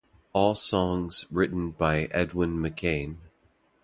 [0.33, 3.17] All songs written by Edwin McCain.